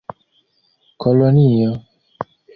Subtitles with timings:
[1.01, 1.71] kolonio